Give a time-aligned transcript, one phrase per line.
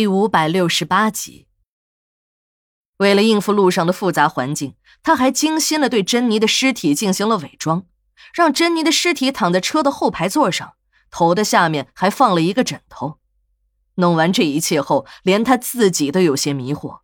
[0.00, 1.46] 第五百六十八集。
[2.96, 7.84] 为了应付路上的复杂环境，他还精心的对珍妮的尸体进行了伪装，
[8.32, 10.72] 让珍妮的尸体躺在车的后排座上，
[11.10, 13.18] 头的下面还放了一个枕头。
[13.96, 17.00] 弄完这一切后，连他自己都有些迷惑：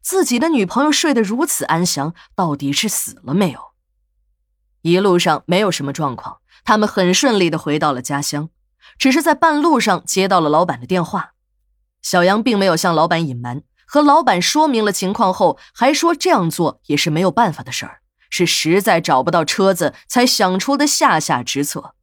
[0.00, 3.60] 自己的女朋友睡得如此安详，到底是死了没有？
[4.80, 8.48] 一路上没有什么状况，他们很顺利的回到了家乡，
[8.96, 11.34] 只是在半路上接到了老板的电话。
[12.10, 21.94] 小杨并没有向老板隐瞒，和老板说明了情况后，还说这样做也是没有办法的事儿，是实在找不到车子才想出的下下之策。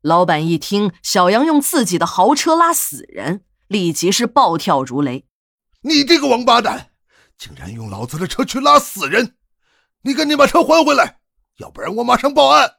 [0.00, 5.26] 老板一听小杨用自己的豪车拉死人，立即是暴跳如雷
[5.84, 6.88] ：“你这个王八蛋，
[7.36, 9.34] 竟然用老子的车去拉死人！
[10.00, 11.18] 你赶紧把车还回来，
[11.58, 12.76] 要不然我马上报案！”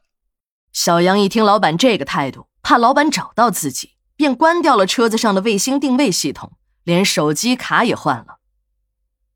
[0.74, 3.92] 小杨一听老板这个态度，怕老板找到自己。
[4.22, 6.52] 便关掉了车子上的卫星定位系统，
[6.84, 8.38] 连手机卡也换了。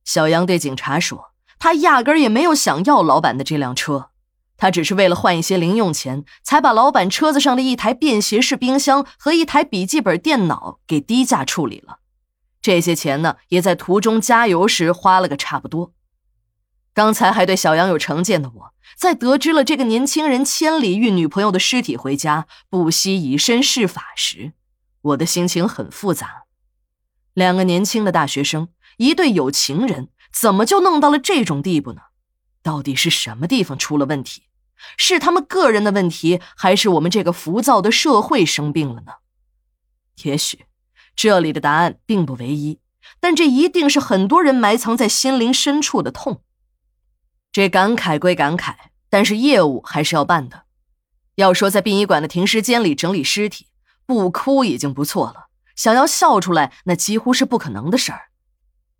[0.04, 4.10] 小杨对警察说：“他压根儿也没有想要老板的这辆车，
[4.56, 11.98] 他只是为了换一些零用钱，才把老板车子上的一台便携式冰箱和一台笔记本电脑给低价处理了。
[12.62, 15.90] 这些钱呢，也在途中加油时花了个差不多。
[16.94, 24.52] 刚才还对小杨有成见的我，在得知了这个年轻人千里运女朋友的尸体回家，不惜以身试法时。”
[25.06, 26.44] 我的心情很复杂，
[27.32, 32.00] 两个年轻的大学生，一对有情人，怎么就弄到了这种地步呢？
[32.62, 34.44] 到底是什么地方出了问题？
[34.96, 39.12] 是他们个人的问题，还是我们这个浮躁的社会生病了呢？
[40.24, 40.64] 也许
[41.14, 42.80] 这里的答案并不唯一，
[43.20, 46.42] 但这一定是很多人埋藏在心灵深处的痛。
[47.52, 48.74] 这感慨归感慨，
[49.08, 50.64] 但是业务还是要办的。
[51.36, 53.68] 要说在殡仪馆的停尸间里整理尸体。
[54.06, 58.28] 不哭已经不错了，想要笑出来，那几乎是不可能的事儿。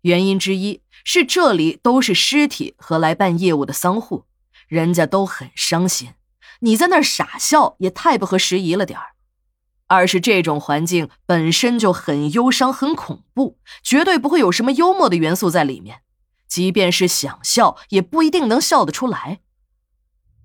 [0.01, 4.25] 原因之一是这里都是尸体和来办业务的丧户，
[4.67, 6.13] 人家都很伤心，
[6.59, 9.15] 你在那儿傻笑也太不合时宜了点儿。
[9.87, 16.01] 二是这种环境本身就很忧伤、很恐怖，绝对不会有什么幽默的元素在里面，
[16.47, 19.39] 即便是想笑，也不一定能笑得出来。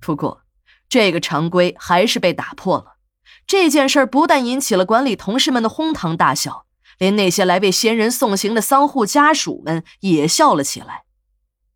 [0.01, 0.45] 不过，
[0.89, 2.92] 这个常规还是被打破了。
[3.47, 6.67] 这件事不但引起了管理同事们的哄堂大笑，
[6.99, 11.03] 连那些来为先人送行的丧户家属们也笑了起来。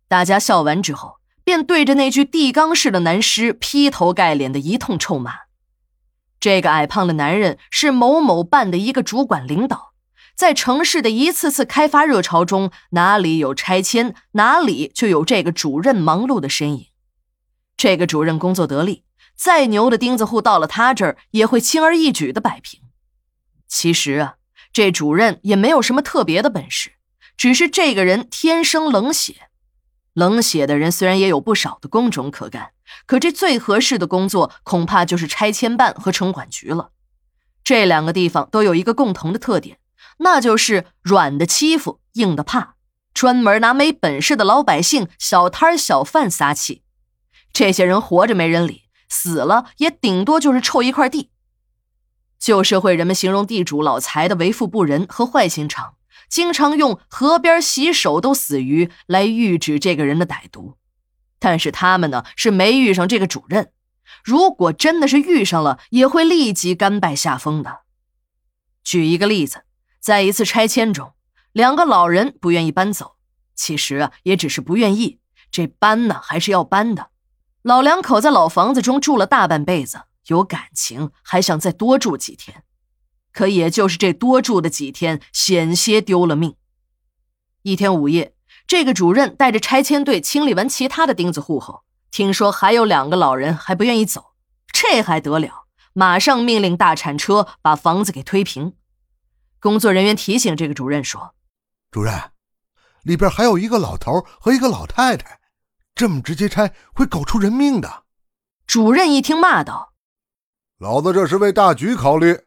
[0.08, 5.32] 大家笑完之后，便对着那具地缸式的男尸劈头盖脸的一通臭骂。
[6.38, 9.92] 这个矮胖的男人是某某办的一个主管领导，
[10.36, 16.86] 在城市的一次次开发热潮中，哪里有拆迁，哪里就有这个主任忙碌的身影。
[17.76, 19.05] 这个主任工作得力。
[19.36, 22.80] 再牛的钉子户到了他这儿也会轻而易举的摆平。
[23.68, 24.36] 其实啊，
[24.72, 26.92] 这主任也没有什么特别的本事，
[27.36, 29.34] 只是这个人天生冷血。
[30.14, 32.70] 冷血的人虽然也有不少的工种可干，
[33.04, 36.92] 可这最合适的工作恐怕就是拆迁办和城管局了。
[37.62, 39.78] 这两个地方都有一个共同的特点，
[40.18, 42.76] 那就是软的欺负，硬的怕，
[43.12, 46.82] 专门拿没本事的老百姓、小摊小贩撒气。
[47.52, 48.84] 这些人活着没人理。
[49.08, 51.30] 死了也顶多就是臭一块地。
[52.38, 55.94] 旧社会人们形容地主老财的为富不仁和坏心肠，
[56.28, 60.76] 经常用“河边洗手都死鱼”来喻指这个人的歹毒。
[61.38, 63.70] 但是他们呢是没遇上这个主任，
[64.24, 67.80] 如果真的是遇上了，也会立即甘拜下风的。
[68.84, 69.62] 举一个例子，
[70.00, 71.14] 在一次拆迁中，
[71.52, 73.16] 两个老人不愿意搬走，
[73.54, 75.18] 其实啊也只是不愿意，
[75.50, 77.10] 这搬呢还是要搬的。
[77.66, 82.62] 老两口在老房子中住了大半辈子，有感情，还想再多住几天。
[83.32, 86.54] 可也就是这多住的几天，险些丢了命。
[87.62, 88.36] 一天午夜，
[88.68, 91.82] 这个主任带着拆迁队清理完其他的钉子户后，
[92.12, 94.26] 听说还有两个老人还不愿意走，
[94.68, 95.64] 这还得了？
[95.92, 98.74] 马上命令大铲车把房子给推平。
[99.58, 101.34] 工作人员提醒这个主任说
[101.90, 102.30] ：“主任，
[103.02, 105.40] 里边还有一个老头和一个老太太。”
[105.96, 108.04] 这么直接拆会搞出人命的。
[108.66, 109.94] 主任一听骂道
[110.78, 112.38] ：“老子这是为大局考虑，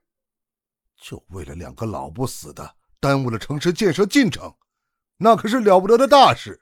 [1.01, 4.55] 就为了两个老不死的，耽误了城市建设进程，
[5.17, 6.61] 那可是了不得的大事。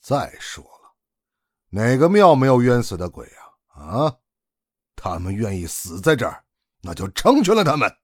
[0.00, 0.94] 再说了，
[1.68, 3.30] 哪个庙没有冤死的鬼
[3.74, 3.82] 啊？
[3.82, 4.16] 啊，
[4.94, 6.44] 他们愿意死在这儿，
[6.80, 7.94] 那就成全了他们。”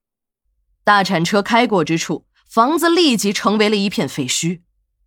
[0.83, 4.61] 大铲车开过之处，房子立即成为了一片废墟。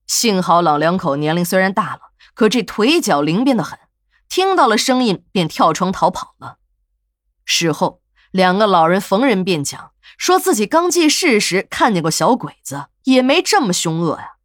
[0.08, 2.06] 幸好老两口年龄虽然大了。
[2.36, 3.78] 可这腿脚灵便的很，
[4.28, 6.58] 听到了声音便跳窗逃跑了。
[7.46, 14.35] 事后，两个老人逢人便讲，说自己刚记事时看见过小鬼子，也没这么凶恶呀。